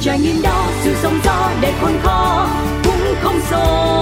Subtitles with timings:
[0.00, 2.48] trải nghiệm đó dù sóng gió để khôn khó
[2.84, 3.94] cũng không xô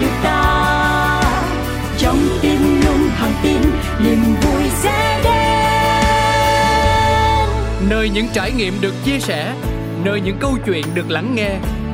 [0.00, 1.22] được ta.
[1.98, 3.60] Trong tim luôn thẳng tin
[4.04, 5.32] niềm vui sẽ đến.
[7.90, 9.52] Nơi những trải nghiệm được chia sẻ
[10.04, 11.50] nơi những câu chuyện được lắng nghe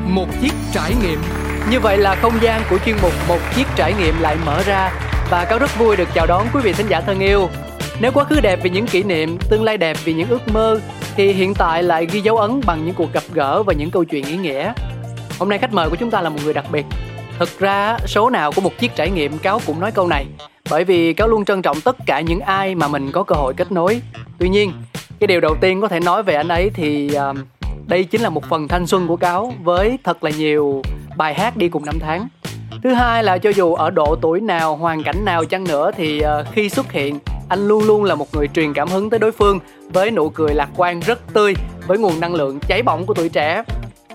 [0.06, 1.22] một chiếc trải nghiệm.
[1.70, 4.92] Như vậy là không gian của chuyên mục một chiếc trải nghiệm lại mở ra
[5.30, 7.48] và cáo rất vui được chào đón quý vị thính giả thân yêu.
[8.00, 10.80] Nếu quá khứ đẹp vì những kỷ niệm tương lai đẹp vì những ước mơ
[11.16, 14.04] thì hiện tại lại ghi dấu ấn bằng những cuộc gặp gỡ và những câu
[14.04, 14.72] chuyện ý nghĩa.
[15.38, 16.86] Hôm nay khách mời của chúng ta là một người đặc biệt.
[17.38, 20.26] Thực ra số nào của một chiếc trải nghiệm cáo cũng nói câu này.
[20.70, 23.54] Bởi vì cáo luôn trân trọng tất cả những ai mà mình có cơ hội
[23.56, 24.00] kết nối.
[24.38, 24.72] Tuy nhiên
[25.20, 27.36] cái điều đầu tiên có thể nói về anh ấy thì uh,
[27.86, 30.82] đây chính là một phần thanh xuân của cáo với thật là nhiều
[31.16, 32.28] bài hát đi cùng năm tháng.
[32.82, 36.22] Thứ hai là cho dù ở độ tuổi nào hoàn cảnh nào chăng nữa thì
[36.40, 39.32] uh, khi xuất hiện anh luôn luôn là một người truyền cảm hứng tới đối
[39.32, 39.58] phương
[39.92, 41.54] với nụ cười lạc quan rất tươi
[41.86, 43.62] với nguồn năng lượng cháy bỏng của tuổi trẻ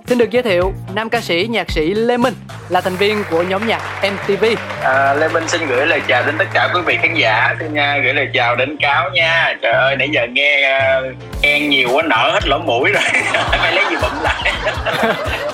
[0.07, 2.33] Xin được giới thiệu, nam ca sĩ, nhạc sĩ Lê Minh
[2.69, 4.45] là thành viên của nhóm nhạc MTV.
[4.83, 7.71] À, Lê Minh xin gửi lời chào đến tất cả quý vị khán giả, xin
[7.71, 9.55] uh, gửi lời chào đến Cáo nha.
[9.61, 13.75] Trời ơi, nãy giờ nghe uh, khen nhiều quá nở hết lỗ mũi rồi, phải
[13.75, 14.53] lấy gì bụm lại.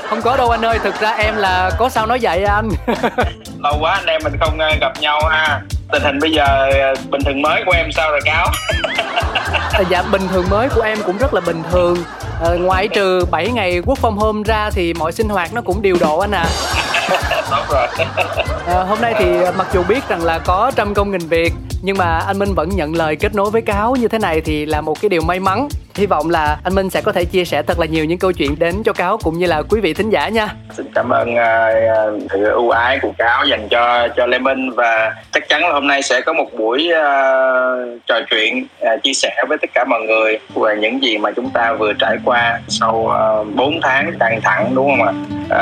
[0.10, 2.70] không có đâu anh ơi, thực ra em là có sao nói vậy anh.
[3.60, 5.62] Lâu quá anh em mình không uh, gặp nhau ha.
[5.94, 8.48] Tình hình bây giờ à, bình thường mới của em sao rồi Cáo?
[9.74, 11.98] À, dạ bình thường mới của em cũng rất là bình thường
[12.44, 15.82] à, ngoại trừ 7 ngày quốc phòng hôm ra thì mọi sinh hoạt nó cũng
[15.82, 16.46] điều độ anh à
[17.52, 17.88] Đúng rồi.
[18.68, 19.26] À, hôm nay thì
[19.58, 21.54] mặc dù biết rằng là có trăm công nghìn việc
[21.86, 24.66] nhưng mà anh Minh vẫn nhận lời kết nối với cáo như thế này thì
[24.66, 25.68] là một cái điều may mắn.
[25.96, 28.32] Hy vọng là anh Minh sẽ có thể chia sẻ thật là nhiều những câu
[28.32, 30.48] chuyện đến cho cáo cũng như là quý vị thính giả nha.
[30.78, 35.16] Xin cảm ơn uh, sự ưu ái của cáo dành cho cho Lê Minh và
[35.32, 39.44] chắc chắn là hôm nay sẽ có một buổi uh, trò chuyện uh, chia sẻ
[39.48, 42.96] với tất cả mọi người về những gì mà chúng ta vừa trải qua sau
[43.42, 45.14] uh, 4 tháng căng thẳng đúng không ạ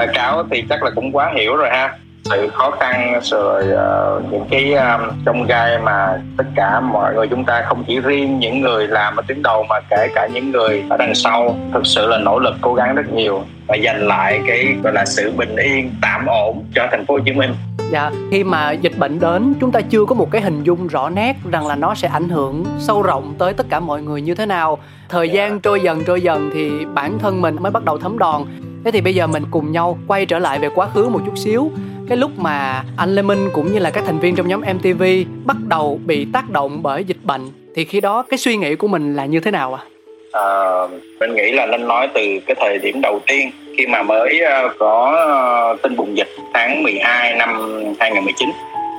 [0.04, 4.32] uh, cáo thì chắc là cũng quá hiểu rồi ha sự khó khăn rồi uh,
[4.32, 8.40] những cái um, trong gai mà tất cả mọi người chúng ta không chỉ riêng
[8.40, 11.86] những người làm ở tuyến đầu mà kể cả những người ở đằng sau thực
[11.86, 15.32] sự là nỗ lực cố gắng rất nhiều và giành lại cái gọi là sự
[15.38, 17.54] bình yên tạm ổn cho thành phố Hồ Chí Minh.
[17.92, 21.10] Dạ, khi mà dịch bệnh đến chúng ta chưa có một cái hình dung rõ
[21.10, 24.36] nét rằng là nó sẽ ảnh hưởng sâu rộng tới tất cả mọi người như
[24.36, 24.78] thế nào.
[25.10, 25.36] Thời yeah.
[25.36, 28.44] gian trôi dần trôi dần thì bản thân mình mới bắt đầu thấm đòn.
[28.86, 31.38] Thế thì bây giờ mình cùng nhau quay trở lại về quá khứ một chút
[31.38, 31.72] xíu
[32.10, 35.04] cái lúc mà anh Lê Minh cũng như là các thành viên trong nhóm MTV
[35.46, 37.42] bắt đầu bị tác động bởi dịch bệnh
[37.76, 39.84] thì khi đó cái suy nghĩ của mình là như thế nào ạ?
[39.84, 39.88] À?
[40.32, 40.88] À,
[41.20, 44.70] mình nghĩ là nên nói từ cái thời điểm đầu tiên khi mà mới ờ,
[44.80, 47.50] có ờ, tin bùng dịch tháng 12 năm
[48.00, 48.50] 2019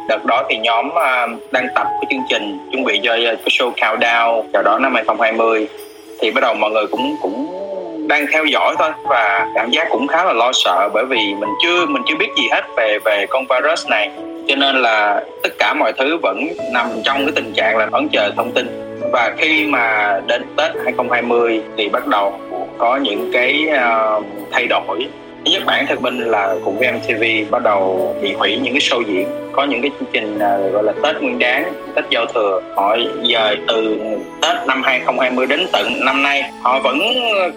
[0.09, 3.73] đợt đó thì nhóm ờ, đang tập cái chương trình chuẩn bị cho cái show
[3.73, 5.69] countdown chào đón năm 2020
[6.21, 7.47] thì bắt đầu mọi người cũng cũng
[8.07, 11.51] đang theo dõi thôi và cảm giác cũng khá là lo sợ bởi vì mình
[11.63, 14.11] chưa mình chưa biết gì hết về về con virus này.
[14.49, 18.09] Cho nên là tất cả mọi thứ vẫn nằm trong cái tình trạng là đón
[18.09, 18.99] chờ thông tin.
[19.13, 22.41] Và khi mà đến Tết 2020 thì bắt đầu
[22.79, 25.07] có những cái uh, thay đổi
[25.45, 28.81] thứ nhất, bản thân mình là cùng với MTV bắt đầu bị hủy những cái
[28.81, 29.29] show diễn.
[29.53, 32.61] Có những cái chương trình à, gọi là Tết Nguyên Đán, Tết Giao Thừa.
[32.77, 33.99] Họ dời từ
[34.43, 36.99] Tết năm 2020 đến tận năm nay, họ vẫn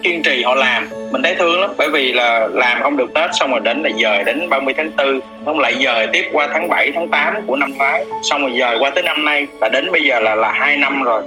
[0.02, 0.88] kiên trì họ làm.
[1.10, 3.90] Mình thấy thương lắm, bởi vì là làm không được Tết, xong rồi đến là
[4.02, 7.56] dời đến 30 tháng 4 không lại dời tiếp qua tháng 7 tháng 8 của
[7.56, 8.04] năm ngoái.
[8.22, 11.02] Xong rồi dời qua tới năm nay, là đến bây giờ là là hai năm
[11.02, 11.22] rồi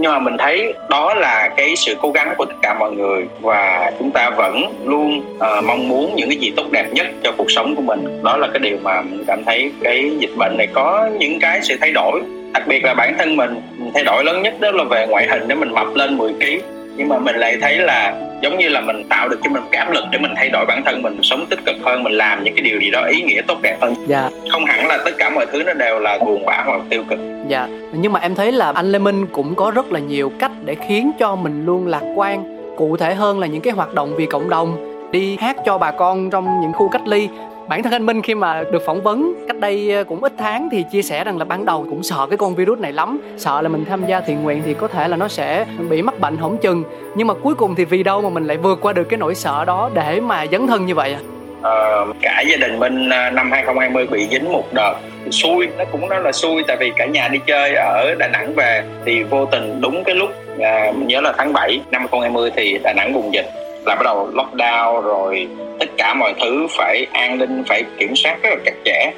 [0.00, 3.26] nhưng mà mình thấy đó là cái sự cố gắng của tất cả mọi người
[3.40, 7.32] và chúng ta vẫn luôn uh, mong muốn những cái gì tốt đẹp nhất cho
[7.36, 8.22] cuộc sống của mình.
[8.22, 11.60] Đó là cái điều mà mình cảm thấy cái dịch bệnh này có những cái
[11.62, 12.20] sự thay đổi.
[12.52, 13.60] Đặc biệt là bản thân mình
[13.94, 16.76] thay đổi lớn nhất đó là về ngoại hình để mình mập lên 10 kg
[16.96, 19.92] nhưng mà mình lại thấy là giống như là mình tạo được cho mình cảm
[19.92, 22.54] lực để mình thay đổi bản thân mình sống tích cực hơn mình làm những
[22.54, 23.94] cái điều gì đó ý nghĩa tốt đẹp hơn.
[24.06, 24.30] Dạ.
[24.50, 27.18] Không hẳn là tất cả mọi thứ nó đều là buồn bã hoặc tiêu cực
[27.48, 30.52] dạ nhưng mà em thấy là anh lê minh cũng có rất là nhiều cách
[30.64, 32.56] để khiến cho mình luôn lạc quan.
[32.76, 34.76] Cụ thể hơn là những cái hoạt động vì cộng đồng,
[35.10, 37.28] đi hát cho bà con trong những khu cách ly.
[37.68, 40.68] Bản thân anh Minh khi mà được phỏng vấn cách đây ờ, cũng ít tháng
[40.72, 43.20] thì chia sẻ rằng là ban đầu cũng sợ cái con virus này lắm.
[43.36, 46.20] Sợ là mình tham gia thiện nguyện thì có thể là nó sẽ bị mắc
[46.20, 46.82] bệnh hỏng chừng.
[47.16, 49.34] Nhưng mà cuối cùng thì vì đâu mà mình lại vượt qua được cái nỗi
[49.34, 51.20] sợ đó để mà dấn thân như vậy à?
[51.66, 54.94] Ờ, cả gia đình mình à, năm 2020 bị dính một đợt.
[55.30, 58.54] Xui nó cũng nói là xui tại vì cả nhà đi chơi ở Đà Nẵng
[58.54, 60.30] về thì vô tình đúng cái lúc
[60.60, 63.46] à, mình nhớ là tháng 7 năm 2020 thì Đà Nẵng bùng dịch
[63.86, 65.48] là bắt đầu lockdown rồi
[65.80, 69.10] tất cả mọi thứ phải an ninh phải kiểm soát rất là chặt chẽ.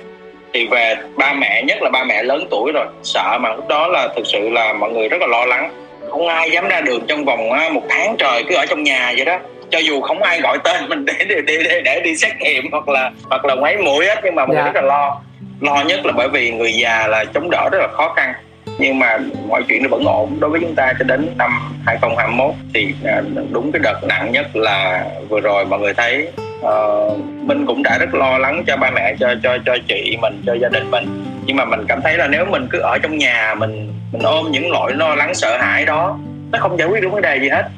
[0.52, 3.88] Thì về ba mẹ nhất là ba mẹ lớn tuổi rồi sợ mà lúc đó
[3.88, 5.70] là thực sự là mọi người rất là lo lắng.
[6.10, 9.12] Không ai dám ra đường trong vòng à, một tháng trời cứ ở trong nhà
[9.16, 9.38] vậy đó
[9.70, 12.70] cho dù không ai gọi tên mình để để để, để, để đi xét nghiệm
[12.70, 14.64] hoặc là hoặc là mấy mũi hết nhưng mà mình dạ.
[14.64, 15.20] rất là lo.
[15.60, 18.32] Lo nhất là bởi vì người già là chống đỡ rất là khó khăn.
[18.78, 19.18] Nhưng mà
[19.48, 20.36] mọi chuyện nó vẫn ổn.
[20.40, 21.50] Đối với chúng ta cho đến năm
[21.86, 26.28] 2021 thì à, đúng cái đợt nặng nhất là vừa rồi mọi người thấy
[26.60, 30.42] uh, mình cũng đã rất lo lắng cho ba mẹ cho cho cho chị mình
[30.46, 31.24] cho gia đình mình.
[31.46, 34.50] Nhưng mà mình cảm thấy là nếu mình cứ ở trong nhà mình mình ôm
[34.50, 36.18] những nỗi lo lắng sợ hãi đó
[36.52, 37.68] nó không giải quyết được vấn đề gì hết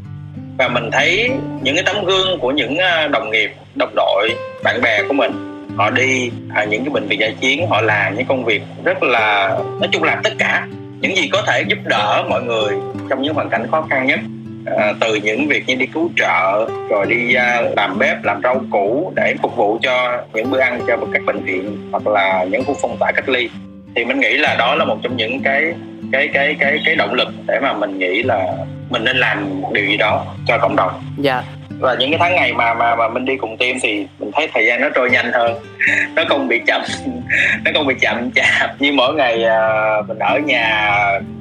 [0.61, 1.31] và mình thấy
[1.63, 4.31] những cái tấm gương của những à, đồng nghiệp đồng đội
[4.65, 5.33] bạn bè của mình
[5.77, 9.03] họ đi à, những cái bệnh viện giải chiến họ làm những công việc rất
[9.03, 10.67] là nói chung làm tất cả
[11.01, 12.77] những gì có thể giúp đỡ mọi người
[13.11, 14.21] trong những hoàn cảnh khó khăn nhất.
[14.67, 18.65] À, từ những việc như đi cứu trợ rồi đi à, làm bếp làm rau
[18.71, 22.65] củ để phục vụ cho những bữa ăn cho các bệnh viện hoặc là những
[22.65, 23.49] khu phong tỏa cách ly.
[23.95, 25.75] Thì mình nghĩ là đó là một trong những cái
[26.13, 28.57] cái cái cái cái động lực để mà mình nghĩ là
[28.91, 31.03] mình nên làm điều gì đó cho cộng đồng.
[31.19, 31.43] Dạ.
[31.81, 34.49] Và những cái tháng ngày mà mà mà mình đi cùng team thì mình thấy
[34.55, 35.55] thời gian nó trôi nhanh hơn.
[36.17, 36.83] Nó không bị chậm.
[37.65, 40.91] Nó không bị chậm chạp như mỗi ngày uh, mình ở nhà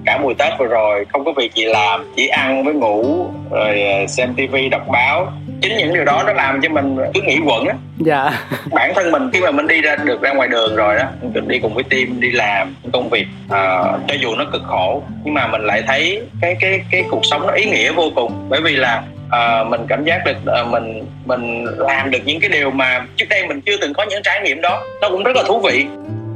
[0.06, 1.06] cả mùa tết vừa rồi.
[1.10, 5.32] Không có việc gì làm chỉ ăn với ngủ rồi uh, xem tivi đọc báo
[5.62, 7.74] chính những điều đó nó làm cho mình cứ nghĩ quẩn á.
[7.98, 8.32] Dạ.
[8.72, 11.04] Bản thân mình khi mà mình đi ra được ra ngoài đường rồi đó
[11.34, 15.04] mình đi cùng với team đi làm công việc uh, cho dù nó cực khổ
[15.24, 18.48] nhưng mà mình lại thấy cái cái cái cuộc sống nó ý nghĩa vô cùng.
[18.50, 22.50] Bởi vì là uh, mình cảm giác được uh, mình mình làm được những cái
[22.50, 24.84] điều mà trước đây mình chưa từng có những trải nghiệm đó.
[25.02, 25.86] Nó cũng rất là thú vị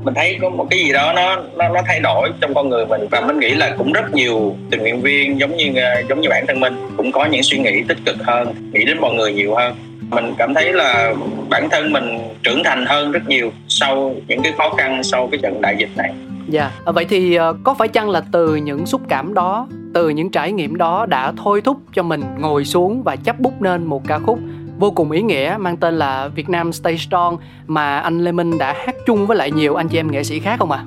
[0.03, 2.85] mình thấy có một cái gì đó nó nó, nó thay đổi trong con người
[2.85, 3.07] mình.
[3.11, 6.29] Và mình nghĩ là cũng rất nhiều tình nguyện viên giống như ờ, giống như
[6.29, 9.33] bản thân mình cũng có những suy nghĩ tích cực hơn nghĩ đến mọi người
[9.33, 9.75] nhiều hơn.
[10.09, 11.13] Mình cảm thấy là
[11.49, 15.39] bản thân mình trưởng thành hơn rất nhiều sau những cái khó khăn sau cái
[15.43, 16.13] trận đại dịch này.
[16.47, 16.95] Dạ, yeah.
[16.95, 20.51] vậy thì ờ, có phải chăng là từ những xúc cảm đó, từ những trải
[20.51, 24.19] nghiệm đó đã thôi thúc cho mình ngồi xuống và chấp bút nên một ca
[24.19, 24.39] khúc
[24.77, 27.37] vô cùng ý nghĩa mang tên là Việt Nam Stay Strong
[27.67, 30.39] mà anh Lê Minh đã hát chung với lại nhiều anh chị em nghệ sĩ
[30.39, 30.79] khác không ạ?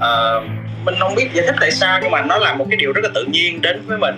[0.00, 0.08] À?
[0.08, 0.40] À,
[0.84, 3.04] mình không biết giải thích tại sao nhưng mà nó là một cái điều rất
[3.04, 4.14] là tự nhiên đến với mình.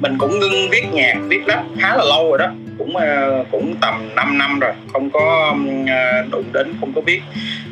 [0.00, 2.46] Mình cũng ngưng viết nhạc, viết rap khá là lâu rồi đó
[2.78, 7.22] cũng uh, cũng tầm 5 năm rồi không có uh, đụng đến không có biết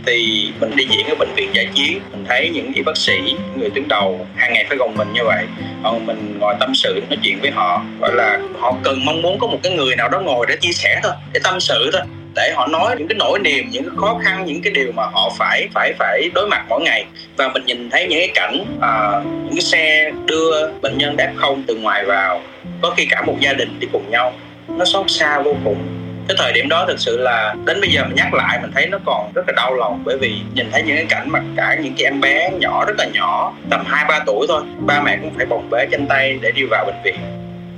[0.06, 3.20] thì mình đi diễn ở bệnh viện giải chiến mình thấy những y bác sĩ
[3.56, 5.44] người tuyến đầu hàng ngày phải gồng mình như vậy.
[5.82, 9.38] Còn mình ngồi tâm sự nói chuyện với họ gọi là họ cần mong muốn
[9.38, 12.02] có một cái người nào đó ngồi để chia sẻ thôi để tâm sự thôi
[12.34, 15.02] để họ nói những cái nỗi niềm những cái khó khăn những cái điều mà
[15.12, 17.04] họ phải phải phải đối mặt mỗi ngày.
[17.36, 21.30] Và mình nhìn thấy những cái cảnh uh, những cái xe đưa bệnh nhân f
[21.36, 22.40] không từ ngoài vào
[22.82, 24.32] có khi cả một gia đình đi cùng nhau.
[24.68, 25.99] Nó xót xa vô cùng
[26.30, 28.86] cái thời điểm đó thực sự là đến bây giờ mình nhắc lại mình thấy
[28.86, 31.76] nó còn rất là đau lòng bởi vì nhìn thấy những cái cảnh mà cả
[31.82, 35.18] những cái em bé nhỏ rất là nhỏ tầm hai ba tuổi thôi ba mẹ
[35.22, 37.16] cũng phải bồng bế chân tay để đi vào bệnh viện.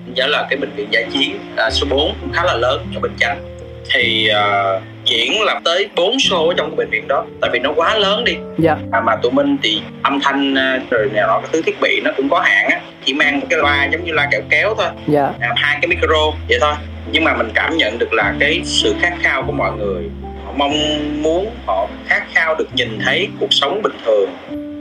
[0.06, 3.14] Nhớ là cái bệnh viện giải chiến à, số 4 khá là lớn ở Bình
[3.18, 3.40] Chánh.
[3.90, 4.82] Thì uh,
[5.12, 7.98] diễn là tới 4 show ở trong cái bệnh viện đó tại vì nó quá
[7.98, 8.36] lớn đi.
[8.58, 8.76] Dạ.
[8.92, 12.00] à, mà tụi mình thì âm thanh à, rồi này nọ cái thứ thiết bị
[12.04, 12.80] nó cũng có hạn á.
[13.04, 14.88] Chỉ mang một cái loa giống như loa kẹo kéo thôi.
[15.06, 15.32] Dạ.
[15.40, 16.74] à, hai cái micro vậy thôi.
[17.12, 20.02] Nhưng mà mình cảm nhận được là cái sự khát khao của mọi người.
[20.44, 20.72] Họ mong
[21.22, 24.30] muốn họ khát khao được nhìn thấy cuộc sống bình thường.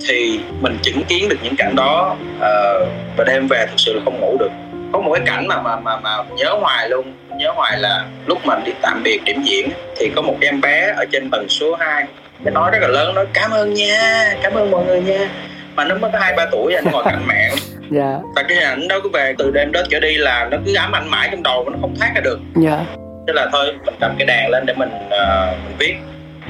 [0.07, 2.87] Thì mình chứng kiến được những cảnh đó uh,
[3.17, 4.51] và đêm về thực sự là không ngủ được
[4.91, 7.13] có một cái cảnh mà mà mà mà nhớ hoài luôn.
[7.37, 10.93] Nhớ hoài là lúc mình đi tạm biệt điểm diễn thì có một em bé
[10.97, 12.05] ở trên tầng số 2
[12.43, 15.29] cái nói rất là lớn nói cảm ơn nha cảm ơn mọi người nha.
[15.75, 17.49] Mà nó mới có hai ba tuổi anh ngồi cạnh mẹ.
[17.93, 18.17] Dạ.
[18.35, 20.75] Và cái hình ảnh đó cứ về từ đêm đó trở đi là nó cứ
[20.75, 22.39] ám ảnh mãi trong đầu và nó không thoát ra được.
[22.55, 22.85] Dạ.
[23.27, 25.95] Thế là thôi mình cầm cái đàn lên để mình uh, mình viết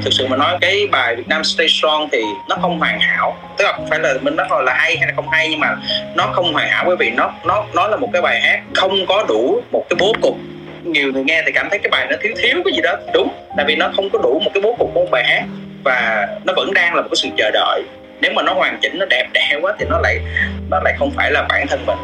[0.03, 3.37] thực sự mà nói, cái bài Việt Nam Stay Strong thì nó không hoàn hảo.
[3.57, 5.75] Tức là phải là mình nói là hay hay là không hay, nhưng mà
[6.15, 9.05] nó không hoàn hảo bởi vì nó nó nó là một cái bài hát không
[9.05, 10.37] có đủ một cái bố cục.
[10.83, 12.95] Nhiều người nghe thì cảm thấy cái bài nó thiếu thiếu cái gì đó.
[13.13, 15.43] Đúng, tại vì nó không có đủ một cái bố cục của một bài hát
[15.83, 17.81] và nó vẫn đang là một cái sự chờ đợi.
[18.21, 20.19] Nếu mà nó hoàn chỉnh, nó đẹp đẽ quá thì nó lại
[20.69, 21.97] nó lại không phải là bản thân mình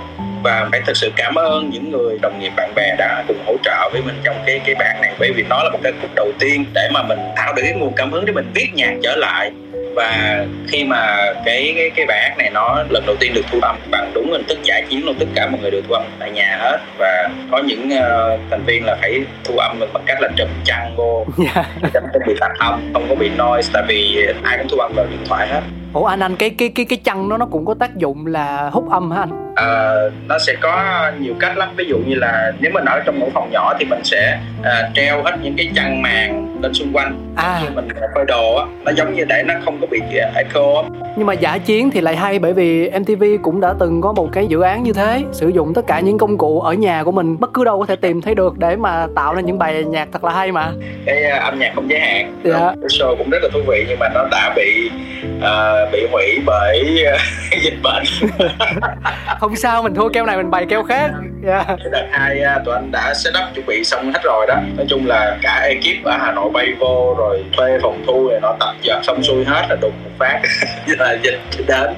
[0.43, 3.55] và phải thực sự cảm ơn những người đồng nghiệp bạn bè đã cùng hỗ
[3.63, 5.13] trợ với mình trong cái cái bản này.
[5.19, 7.73] Bởi vì nó là một cái khúc đầu tiên để mà mình tạo được cái
[7.73, 9.51] nguồn cảm hứng để mình viết nhạc trở lại.
[9.95, 13.59] Và khi mà cái cái cái bài hát này nó lần đầu tiên được thu
[13.61, 16.03] âm bằng đúng hình thức giải chiến luôn tất cả mọi người đều thu âm
[16.19, 16.77] tại nhà hết.
[16.97, 20.95] Và có những uh, thành viên là phải thu âm bằng cách là trùm chăn
[20.95, 21.65] vô yeah.
[21.93, 25.05] Không bị tắt âm không có bị noise tại vì ai cũng thu âm vào
[25.09, 25.61] điện thoại hết
[25.93, 28.69] ủa anh anh cái cái cái cái chăn nó nó cũng có tác dụng là
[28.73, 29.93] hút âm hả anh à,
[30.27, 33.27] nó sẽ có nhiều cách lắm ví dụ như là nếu mình ở trong một
[33.33, 37.19] phòng nhỏ thì mình sẽ à, treo hết những cái chăn màn lên xung quanh
[37.35, 37.61] à.
[37.63, 40.01] như mình phơi đồ á nó giống như để nó không có bị
[40.35, 40.83] echo
[41.17, 44.29] nhưng mà giả chiến thì lại hay bởi vì MTV cũng đã từng có một
[44.33, 47.11] cái dự án như thế sử dụng tất cả những công cụ ở nhà của
[47.11, 49.83] mình bất cứ đâu có thể tìm thấy được để mà tạo ra những bài
[49.83, 50.71] nhạc thật là hay mà
[51.05, 52.57] cái uh, âm nhạc không giới hạn yeah.
[52.57, 52.73] Dạ.
[52.87, 54.89] show cũng rất là thú vị nhưng mà nó đã bị
[55.37, 57.21] uh, bị hủy bởi uh,
[57.63, 58.03] dịch bệnh.
[59.39, 61.11] Không sao mình thua keo này mình bày keo khác.
[61.47, 61.67] Yeah.
[61.91, 64.55] đợt hai uh, tụi anh đã set up chuẩn bị xong hết rồi đó.
[64.77, 68.39] Nói chung là cả ekip ở hà nội bay vô rồi thuê phòng thu rồi
[68.41, 70.41] nó tập dợt xong xuôi hết là đụng một phát.
[70.99, 71.93] Là dịch đến.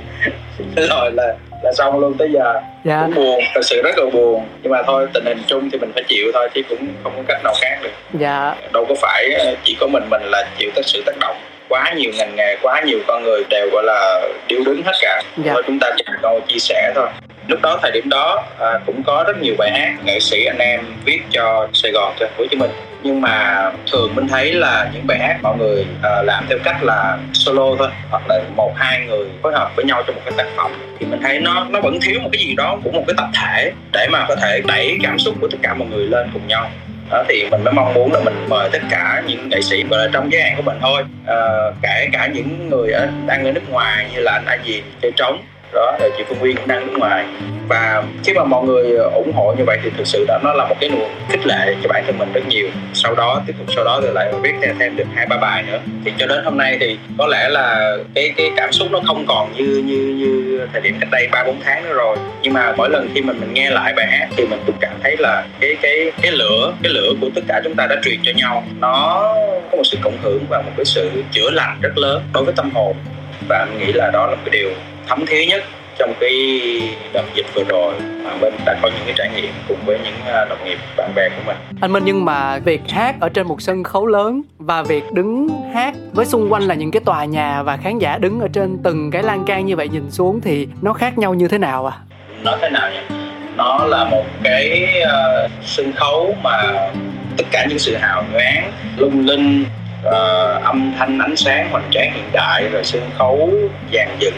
[0.76, 2.54] Rồi là là xong luôn tới giờ.
[2.84, 3.02] Dạ.
[3.06, 4.46] cũng buồn thật sự rất là buồn.
[4.62, 7.24] Nhưng mà thôi tình hình chung thì mình phải chịu thôi chứ cũng không có
[7.28, 8.20] cách nào khác được.
[8.20, 8.56] Dạ.
[8.74, 9.30] Đâu có phải
[9.64, 11.38] chỉ có mình mình là chịu tất sự tác động
[11.70, 15.22] quá nhiều ngành nghề quá nhiều con người đều gọi là điêu đứng hết cả.
[15.38, 15.54] Dạ.
[15.54, 17.08] thôi chúng ta chỉ câu chia sẻ thôi.
[17.48, 20.58] Lúc đó thời điểm đó à, cũng có rất nhiều bài hát nghệ sĩ anh
[20.58, 22.72] em viết cho Sài Gòn cho Hồ Chí Minh.
[23.04, 26.84] Nhưng mà thường mình thấy là những bài hát mọi người uh, làm theo cách
[26.84, 30.34] là solo thôi hoặc là một hai người phối hợp với nhau trong một cái
[30.38, 33.04] tác phẩm thì mình thấy nó nó vẫn thiếu một cái gì đó của một
[33.08, 36.06] cái tập thể để mà có thể đẩy cảm xúc của tất cả mọi người
[36.06, 36.72] lên cùng nhau
[37.12, 39.98] đó thì mình mới mong muốn là mình mời tất cả những nghệ sĩ và
[39.98, 41.04] là trong giới hạn của mình thôi.
[41.28, 41.38] À,
[41.82, 45.12] kể cả những người ở đang ở nước ngoài như là anh A Diền chơi
[45.18, 47.26] trống đó rồi chị Phương Uyên cũng đang nước ngoài.
[47.68, 50.54] Và khi mà mọi người ờ, ủng hộ như vậy thì thực sự đó nó
[50.54, 52.70] là một cái nguồn khích lệ cho bản thân mình rất nhiều.
[52.94, 55.64] Sau đó tiếp tục sau đó thì lại viết thêm, thêm được hai ba bài
[55.64, 55.80] nữa.
[56.06, 59.26] Thì cho đến hôm nay thì có lẽ là cái cái cảm xúc nó không
[59.28, 62.18] còn như như như thời điểm cách đây ba bốn tháng nữa rồi.
[62.42, 64.94] Nhưng mà mỗi lần khi mình mình nghe lại bài hát thì mình cũng cảm
[65.04, 68.20] thấy là cái cái cái lửa cái lửa của tất cả chúng ta đã truyền
[68.24, 68.64] cho nhau.
[68.80, 69.34] Nó
[69.72, 72.54] có một sự cộng hưởng và một cái sự chữa lành rất lớn đối với
[72.58, 72.96] tâm hồn.
[73.50, 74.70] Và anh nghĩ là đó là một cái điều
[75.10, 75.64] thấm thía nhất
[75.98, 76.34] trong cái
[77.14, 80.14] đợt dịch vừa rồi mà mình đã có những cái trải nghiệm cùng với những
[80.26, 83.48] à, đồng nghiệp bạn bè của mình anh Minh nhưng mà việc hát ở trên
[83.48, 87.26] một sân khấu lớn và việc đứng hát với xung quanh là những cái tòa
[87.26, 90.42] nhà và khán giả đứng ở trên từng cái lan can như vậy nhìn xuống
[90.42, 91.98] thì nó khác nhau như thế nào à?
[92.44, 93.16] Nó thế nào nhỉ?
[93.56, 96.64] Nó là một cái uh, sân khấu mà
[97.38, 99.66] tất cả những sự hào nhoáng lung linh
[100.08, 103.50] uh, âm thanh ánh sáng hoành tráng hiện đại rồi sân khấu
[103.94, 104.36] dàn dựng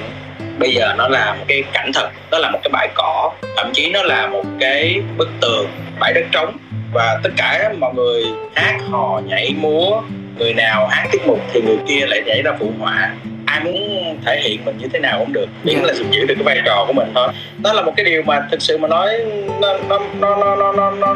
[0.59, 3.71] bây giờ nó là một cái cảnh thật nó là một cái bãi cỏ thậm
[3.73, 5.67] chí nó là một cái bức tường
[5.99, 6.57] bãi đất trống.
[6.93, 8.23] Và tất cả mọi người
[8.55, 10.01] hát hò nhảy múa
[10.37, 13.15] người nào hát tiết mục thì người kia lại nhảy ra phụ họa.
[13.45, 15.87] Ai muốn thể hiện mình như thế nào cũng được miễn yeah.
[15.87, 17.27] là giữ được cái vai trò của mình thôi.
[17.57, 19.13] Đó là một cái điều mà thực sự mà nói
[19.61, 21.15] nó nó nó nó nó nó, nó,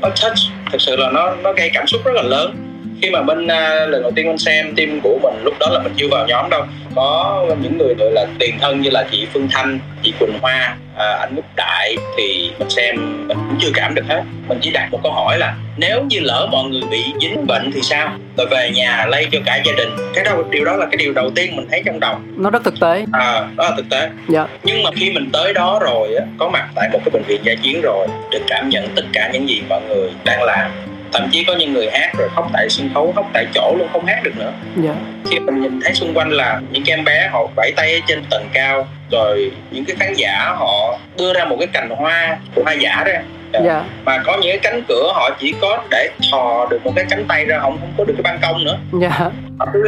[0.00, 0.38] nó touch.
[0.72, 2.65] Thực sự là nó nó gây cảm xúc rất là lớn
[3.02, 5.80] khi mà mình uh, lần đầu tiên mình xem team của mình lúc đó là
[5.82, 6.64] mình chưa vào nhóm đâu
[6.96, 10.76] có những người gọi là tiền thân như là chị Phương Thanh, chị Quỳnh Hoa,
[10.96, 12.96] à, anh Đức Đại thì mình xem
[13.28, 14.22] mình cũng chưa cảm được hết.
[14.48, 17.70] Mình chỉ đặt một câu hỏi là nếu như lỡ mọi người bị dính bệnh
[17.74, 18.12] thì sao?
[18.36, 19.88] Rồi về nhà lây cho cả gia đình.
[20.14, 22.18] Cái đó điều đó là cái điều đầu tiên mình thấy trong đầu.
[22.36, 23.04] Nó rất thực tế.
[23.12, 24.08] À, đó là thực tế.
[24.28, 24.46] Dạ.
[24.62, 27.40] Nhưng mà khi mình tới đó rồi á, có mặt tại một cái bệnh viện
[27.44, 30.70] gia chiến rồi, được cảm nhận tất cả những gì mọi người đang làm
[31.12, 33.88] thậm chí có những người hát rồi khóc tại sân khấu khóc tại chỗ luôn
[33.92, 34.52] không hát được nữa.
[34.82, 34.94] Dạ.
[35.30, 38.00] khi mình nhìn thấy xung quanh là những cái em bé họ vẫy tay ở
[38.06, 42.38] trên tầng cao rồi những cái khán giả họ đưa ra một cái cành hoa
[42.64, 43.22] hoa giả ra
[43.64, 43.84] dạ.
[44.04, 47.24] mà có những cái cánh cửa họ chỉ có để thò được một cái cánh
[47.28, 48.78] tay ra họ không có được cái ban công nữa.
[49.00, 49.30] Dạ.
[49.58, 49.82] họ cứ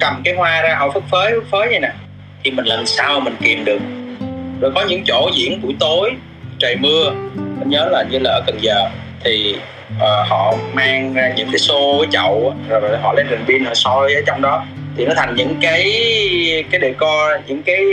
[0.00, 1.92] cầm cái hoa ra họ phất phới phất phới vậy nè.
[2.44, 3.78] Thì mình làm sao mình kìm được.
[4.60, 6.10] Rồi có những chỗ diễn buổi tối
[6.58, 7.10] trời mưa.
[7.34, 8.88] Mình nhớ là như là ở cần giờ
[9.24, 9.56] thì
[9.96, 13.74] uh, họ mang ra những cái xô cái chậu rồi họ lên rình pin họ
[13.74, 14.64] soi ở trong đó.
[14.96, 15.82] Thì nó thành những cái
[16.70, 17.84] cái decor những cái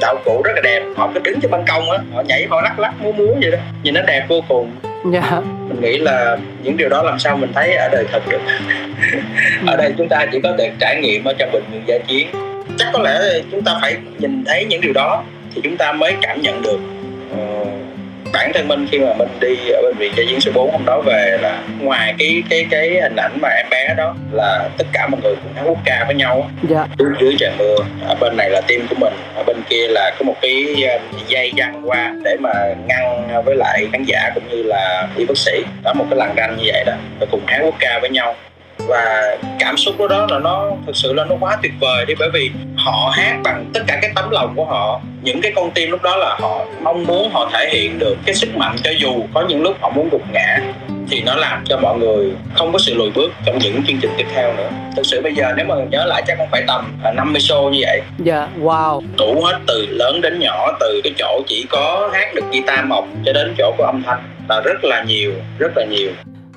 [0.00, 0.82] đạo cụ rất là đẹp.
[0.96, 3.50] Họ cứ đứng trên ban công á họ nhảy họ lắc lắc múa múa vậy
[3.50, 3.58] đó.
[3.82, 4.70] Nhìn nó đẹp vô cùng.
[5.12, 5.24] Yeah.
[5.30, 5.40] Dạ.
[5.68, 8.40] mình nghĩ là những điều đó làm sao mình thấy ở đời thật được.
[9.66, 12.28] Ở đây chúng ta chỉ có được trải nghiệm ở trong bệnh viện gia chiến.
[12.78, 13.18] Chắc có lẽ
[13.50, 15.22] chúng ta phải nhìn thấy những điều đó
[15.54, 16.78] thì chúng ta mới cảm nhận được
[17.32, 17.67] uh,
[18.32, 20.82] bản thân mình khi mà mình đi ở bệnh viện gia chiến số 4 hôm
[20.86, 24.84] đó về là ngoài cái cái cái hình ảnh mà em bé đó là tất
[24.92, 26.86] cả mọi người cùng hát quốc ca với nhau dạ.
[26.98, 27.76] dưới, dưới trời mưa
[28.08, 31.18] ở bên này là team của mình ở bên kia là có một cái um,
[31.28, 35.38] dây răng qua để mà ngăn với lại khán giả cũng như là y bác
[35.38, 35.62] sĩ.
[35.84, 36.92] Đó một cái làn ranh như vậy đó.
[37.20, 38.34] Và cùng hát quốc ca với nhau
[38.88, 42.14] và cảm xúc đó đó là nó thực sự là nó quá tuyệt vời đi
[42.18, 45.00] bởi vì họ hát bằng tất cả cái tấm lòng của họ.
[45.22, 48.34] Những cái con tim lúc đó là họ mong muốn họ thể hiện được cái
[48.34, 50.58] sức mạnh cho dù có những lúc họ muốn gục ngã
[51.10, 54.10] thì nó làm cho mọi người không có sự lùi bước trong những chương trình
[54.16, 54.70] tiếp theo nữa.
[54.96, 57.78] Thực sự bây giờ nếu mà nhớ lại chắc cũng phải tầm 50 show như
[57.82, 58.02] vậy.
[58.18, 59.02] Dạ yeah, wow.
[59.18, 63.04] Đủ hết từ lớn đến nhỏ từ cái chỗ chỉ có hát được guitar mộc
[63.26, 66.10] cho đến chỗ có âm thanh là rất là nhiều rất là nhiều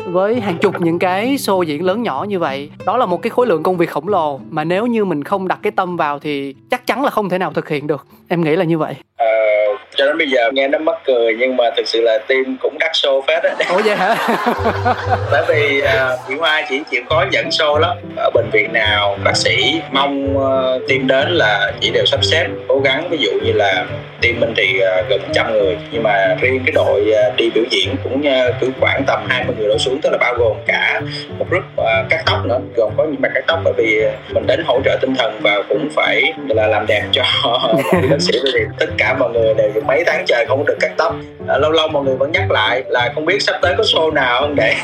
[0.06, 3.30] với hàng chục những cái show diễn lớn nhỏ như vậy, đó là một cái
[3.30, 6.20] khối lượng công việc khổng lồ mà nếu như mình không đặt cái tâm vào
[6.20, 8.08] thì chắc chắn là không thể nào thực hiện được.
[8.28, 8.96] Em nghĩ là như vậy.
[9.24, 9.61] Uh
[10.02, 12.78] cho đến bây giờ nghe nó mắc cười nhưng mà thực sự là team cũng
[12.80, 13.52] đắt show phết á.
[13.70, 14.16] Ủa vậy hả?
[15.32, 17.98] Tại vì uh, chị hoa chỉ chịu có dẫn show lắm.
[18.18, 22.48] Ở bệnh viện nào bác sĩ mong uh, team đến là chỉ đều sắp xếp
[22.68, 23.10] cố gắng.
[23.10, 23.86] Ví dụ như là
[24.22, 27.64] team mình thì uh, gần trăm người nhưng mà riêng cái đội uh, đi biểu
[27.72, 31.02] diễn cũng uh, cứ khoảng tầm 20 người đổ xuống tức là bao gồm cả
[31.40, 32.60] một group uh, cắt tóc nữa.
[32.76, 34.04] Gồm có những bạn cắt tóc bởi vì
[34.34, 37.24] mình đến hỗ trợ tinh thần và cũng phải là làm đẹp cho
[38.10, 38.40] bác sĩ.
[38.44, 41.16] Bởi vì tất cả mọi người đều mấy tháng trời không được cắt tóc.
[41.48, 44.14] À, lâu lâu mọi người vẫn nhắc lại là không biết sắp tới có show
[44.14, 44.76] nào không để,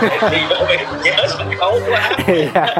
[0.30, 2.10] đi bởi vì nhớ sân khấu quá.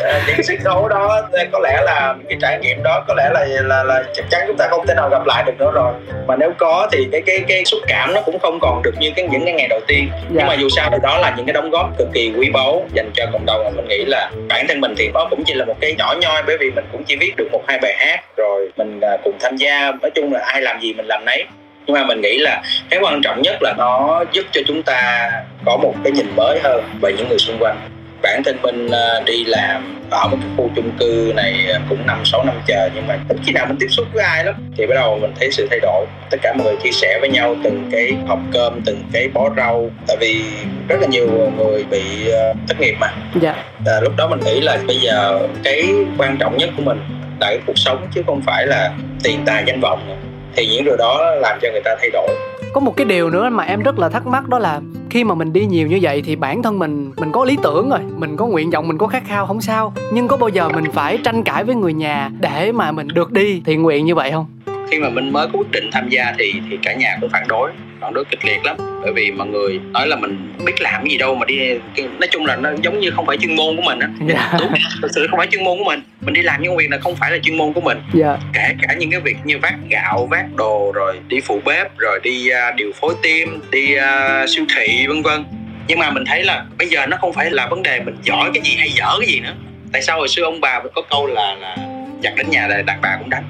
[0.00, 3.46] À, những sân khấu đó có lẽ là cái trải nghiệm đó có lẽ là
[3.62, 5.92] là là chắc chắn chúng ta không thể nào gặp lại được nữa rồi.
[6.26, 9.10] Mà nếu có thì cái cái cái xúc cảm nó cũng không còn được như
[9.16, 10.08] cái những cái ngày đầu tiên.
[10.10, 10.24] Yeah.
[10.28, 10.44] nhưng dạ.
[10.46, 13.10] mà dù sao thì đó là những cái đóng góp cực kỳ quý báu dành
[13.14, 13.64] cho cộng đồng.
[13.64, 16.14] Mà mình nghĩ là bản thân mình thì nó cũng chỉ là một cái nhỏ
[16.20, 19.16] nhoi bởi vì mình cũng chỉ viết được một hai bài hát rồi mình à,
[19.24, 19.92] cùng tham gia.
[20.02, 21.44] Nói chung là ai làm gì mình làm nấy.
[21.86, 25.30] Nhưng mà mình nghĩ là cái quan trọng nhất là nó giúp cho chúng ta
[25.64, 27.76] có một cái nhìn mới hơn về những người xung quanh.
[28.22, 32.24] Bản thân mình à, đi làm ở một cái khu chung cư này cũng năm
[32.24, 34.54] sáu năm chờ nhưng mà ít khi nào mình tiếp xúc với ai lắm.
[34.76, 36.06] Thì bắt đầu mình thấy sự thay đổi.
[36.30, 39.50] Tất cả mọi người chia sẻ với nhau từng cái hộp cơm từng cái bó
[39.56, 39.90] rau.
[40.08, 40.42] Tại vì
[40.88, 43.12] rất là nhiều người bị à, thất nghiệp mà.
[43.40, 43.54] Dạ.
[43.86, 47.00] à, lúc đó mình nghĩ là bây giờ cái quan trọng nhất của mình
[47.40, 50.84] là cái cuộc sống chứ không phải là tiền tài danh vọng nữa thì những
[50.84, 52.28] điều đó làm cho người ta thay đổi.
[52.72, 54.80] Có một cái điều nữa mà em rất là thắc mắc đó là
[55.10, 57.90] khi mà mình đi nhiều như vậy thì bản thân mình mình có lý tưởng
[57.90, 59.94] rồi mình có nguyện vọng mình có khát khao không sao.
[60.12, 63.32] Nhưng có bao giờ mình phải tranh cãi với người nhà để mà mình được
[63.32, 64.46] đi thiện nguyện như vậy không?
[64.90, 67.48] Khi mà mình mới có quyết định tham gia thì thì cả nhà cũng phản
[67.48, 67.70] đối
[68.02, 71.18] phản đối kịch liệt lắm bởi vì mọi người nói là mình biết làm gì
[71.18, 71.58] đâu mà đi
[71.94, 74.52] nói chung là nó giống như không phải chuyên môn của mình á yeah.
[74.52, 74.58] Dạ.
[74.58, 76.90] đúng thực sự không phải chuyên môn của mình mình đi làm những công việc
[76.90, 78.14] là không phải là chuyên môn của mình yeah.
[78.14, 78.38] Dạ.
[78.52, 82.20] kể cả những cái việc như vác gạo vác đồ rồi đi phụ bếp rồi
[82.22, 85.44] đi uh, điều phối tim đi uh, siêu thị vân vân
[85.88, 88.50] nhưng mà mình thấy là bây giờ nó không phải là vấn đề mình giỏi
[88.54, 89.54] cái gì hay dở cái gì nữa
[89.92, 91.76] tại sao hồi xưa ông bà có câu là là
[92.22, 93.44] giặt đến nhà là đàn bà cũng đánh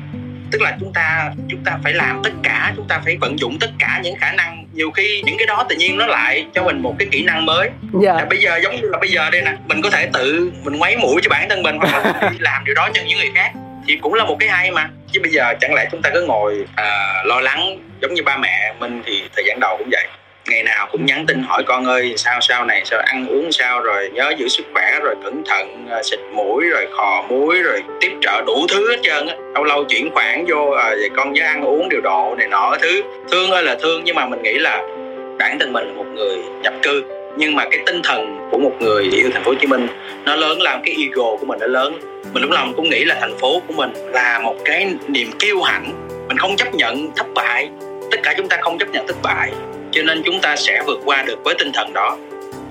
[0.52, 3.58] tức là chúng ta chúng ta phải làm tất cả chúng ta phải vận dụng
[3.60, 4.66] tất cả những khả năng.
[4.72, 7.46] Nhiều khi những cái đó tự nhiên nó lại cho mình một cái kỹ năng
[7.46, 7.70] mới.
[8.02, 8.28] Yeah.
[8.28, 10.96] bây giờ giống như là bây giờ đây nè mình có thể tự mình ngoáy
[10.96, 13.52] mũi cho bản thân mình hoặc là đi làm điều đó cho những người khác
[13.86, 14.88] thì cũng là một cái hay mà.
[15.12, 18.36] Chứ bây giờ chẳng lẽ chúng ta cứ ngồi à, lo lắng giống như ba
[18.36, 20.06] mẹ mình thì thời gian đầu cũng vậy
[20.48, 23.80] ngày nào cũng nhắn tin hỏi con ơi sao sao này sao ăn uống sao
[23.80, 27.82] rồi nhớ giữ sức khỏe rồi cẩn thận ờ, xịt mũi rồi khò muối rồi
[28.00, 29.36] tiếp trợ đủ thứ hết trơn á.
[29.54, 32.76] Lâu lâu chuyển khoản vô à, vậy con nhớ ăn uống điều độ này nọ
[32.80, 33.02] thứ.
[33.30, 34.82] Thương ơi là thương nhưng mà mình nghĩ là
[35.38, 37.02] bản thân mình là một người nhập cư
[37.36, 39.86] nhưng mà cái tinh thần của một người yêu thành phố Hồ Chí Minh
[40.24, 41.98] nó lớn làm cái ego của mình nó lớn.
[42.32, 45.62] Mình lúc nào cũng nghĩ là thành phố của mình là một cái niềm kiêu
[45.62, 45.92] hãnh
[46.28, 47.70] mình không chấp nhận thất bại
[48.10, 49.52] tất cả chúng ta không chấp nhận thất bại
[49.92, 52.16] cho nên chúng ta sẽ vượt qua được với tinh thần đó.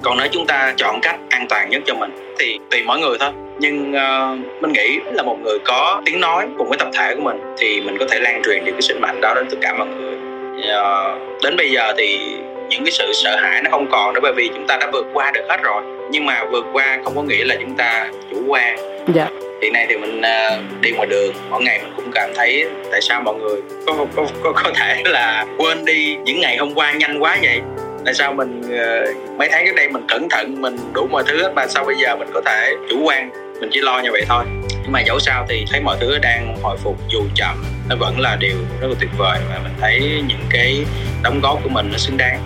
[0.01, 3.17] Còn nếu chúng ta chọn cách an toàn nhất cho mình thì tùy mỗi người
[3.19, 3.29] thôi.
[3.60, 7.21] Nhưng uh, mình nghĩ là một người có tiếng nói cùng với tập thể của
[7.21, 9.73] mình thì mình có thể lan truyền được cái sức mạnh đó đến tất cả
[9.77, 10.15] mọi người.
[10.57, 12.36] Uh, đến bây giờ thì
[12.71, 15.05] những cái sự sợ hãi nó không còn nữa bởi vì chúng ta đã vượt
[15.13, 15.84] qua được hết rồi.
[16.12, 18.77] Nhưng mà vượt qua không có nghĩa là chúng ta chủ quan.
[19.13, 19.27] Dạ.
[19.62, 23.01] Hiện nay thì mình uh, đi ngoài đường mỗi ngày mình cũng cảm thấy tại
[23.01, 26.91] sao mọi người có có có, có thể là quên đi những ngày hôm qua
[26.91, 27.62] nhanh quá vậy?
[28.05, 31.51] Tại sao mình uh, mấy tháng trước đây mình cẩn thận mình đủ mọi thứ
[31.55, 33.29] mà sao bây giờ mình có thể chủ quan?
[33.60, 34.43] Mình chỉ lo như vậy thôi.
[34.84, 38.19] Nhưng mà dẫu sao thì thấy mọi thứ đang hồi phục dù chậm nó vẫn
[38.19, 40.86] là điều rất là tuyệt vời và mình thấy những cái
[41.23, 42.39] đóng góp của mình nó xứng đáng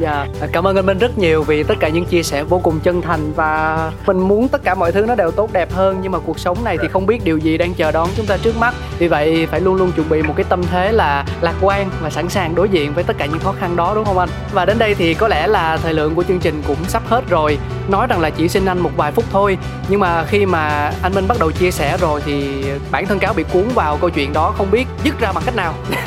[0.00, 2.80] Dạ, cảm ơn anh Minh rất nhiều vì tất cả những chia sẻ vô cùng
[2.80, 6.12] chân thành và mình muốn tất cả mọi thứ nó đều tốt đẹp hơn nhưng
[6.12, 8.56] mà cuộc sống này thì không biết điều gì đang chờ đón chúng ta trước
[8.56, 8.74] mắt.
[8.98, 12.10] Vì vậy phải luôn luôn chuẩn bị một cái tâm thế là lạc quan và
[12.10, 14.28] sẵn sàng đối diện với tất cả những khó khăn đó đúng không anh?
[14.52, 17.28] Và đến đây thì có lẽ là thời lượng của chương trình cũng sắp hết
[17.28, 17.58] rồi.
[17.88, 21.14] Nói rằng là chỉ xin anh một vài phút thôi nhưng mà khi mà anh
[21.14, 24.32] Minh bắt đầu chia sẻ rồi thì bản thân cáo bị cuốn vào câu chuyện
[24.32, 25.74] đó không biết dứt ra bằng cách nào.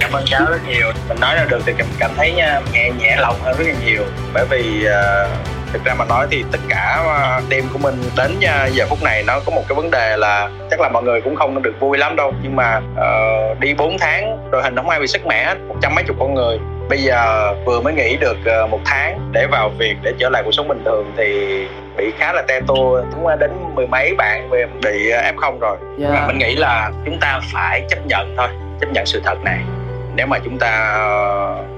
[0.00, 0.92] cảm ơn cáo rất nhiều.
[1.08, 4.02] Mình nói ra được thì cảm thấy nha, nghe nhẹ lòng hơn rất là nhiều.
[4.34, 5.28] Bởi vì uh,
[5.72, 7.04] thực ra mà nói thì tất cả
[7.48, 8.30] đêm của mình đến
[8.72, 11.36] giờ phút này nó có một cái vấn đề là chắc là mọi người cũng
[11.36, 12.34] không được vui lắm đâu.
[12.42, 15.76] Nhưng mà uh, đi 4 tháng rồi hình không ai bị sức mẻ hết một
[15.82, 16.58] trăm mấy chục con người.
[16.88, 20.42] Bây giờ vừa mới nghỉ được ờ, một tháng để vào việc để trở lại
[20.44, 21.58] cuộc sống bình thường thì
[21.96, 23.02] bị khá là te tua.
[23.14, 25.76] Cũng đến mười mấy bạn về bị ờ, f không rồi.
[26.00, 26.12] Yeah.
[26.12, 26.26] Dạ.
[26.26, 28.48] mình nghĩ là chúng ta phải chấp nhận thôi
[28.80, 29.58] chấp nhận sự thật này
[30.16, 30.98] nếu mà chúng ta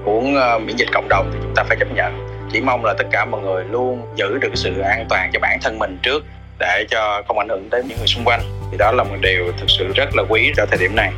[0.05, 2.27] muốn ờ, miễn dịch cộng đồng thì chúng ta phải chấp nhận.
[2.53, 5.59] Chỉ mong là tất cả mọi người luôn giữ được sự an toàn cho bản
[5.61, 6.23] thân mình trước
[6.59, 8.41] để cho không ảnh hưởng đến những người xung quanh.
[8.71, 11.13] Thì đó là một điều thực sự rất là quý cho thời điểm này.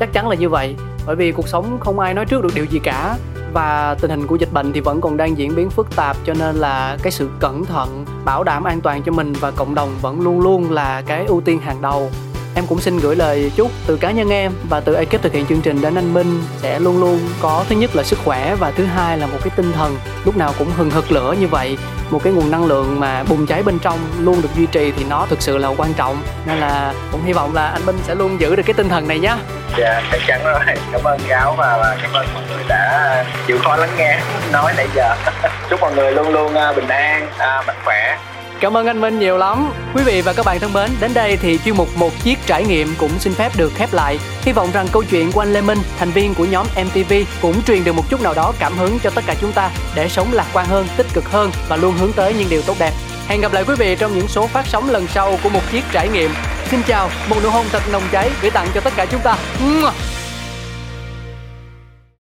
[0.00, 0.74] Chắc chắn là như vậy,
[1.06, 3.16] bởi vì cuộc sống không ai nói trước được điều gì cả.
[3.52, 6.34] Và tình hình của dịch bệnh thì vẫn còn đang diễn biến phức tạp, cho
[6.38, 9.96] nên là cái sự cẩn thận, bảo đảm an toàn cho mình và cộng đồng
[10.00, 12.10] vẫn luôn luôn là cái ưu tiên hàng đầu
[12.56, 15.46] em cũng xin gửi lời chúc từ cá nhân em và từ ekip thực hiện
[15.46, 18.70] chương trình đến anh Minh sẽ luôn luôn có thứ nhất là sức khỏe và
[18.70, 21.78] thứ hai là một cái tinh thần lúc nào cũng hừng hực lửa như vậy.
[22.10, 25.04] Một cái nguồn năng lượng mà bùng cháy bên trong luôn được duy trì thì
[25.10, 26.22] nó thực sự là quan trọng.
[26.46, 29.08] Nên là cũng hy vọng là anh Minh sẽ luôn giữ được cái tinh thần
[29.08, 29.36] này nhé.
[29.78, 30.60] Dạ chắc chắn rồi.
[30.92, 34.20] Cảm ơn Gáo và cảm ơn mọi người đã chịu khó lắng nghe
[34.52, 35.14] nói nãy giờ.
[35.70, 38.18] Chúc mọi người luôn luôn à, bình an à, mạnh khỏe.
[38.60, 39.72] Cảm ơn anh Minh nhiều lắm.
[39.94, 42.64] Quý vị và các bạn thân mến, đến đây thì chuyên mục một chiếc trải
[42.64, 44.18] nghiệm cũng xin phép được khép lại.
[44.42, 47.62] Hy vọng rằng câu chuyện của anh Lê Minh, thành viên của nhóm MTV cũng
[47.62, 50.32] truyền được một chút nào đó cảm hứng cho tất cả chúng ta để sống
[50.32, 52.92] lạc quan hơn, tích cực hơn và luôn hướng tới những điều tốt đẹp.
[53.28, 55.84] Hẹn gặp lại quý vị trong những số phát sóng lần sau của một chiếc
[55.92, 56.30] trải nghiệm.
[56.70, 59.36] Xin chào, một nụ hôn thật nồng cháy gửi tặng cho tất cả chúng ta.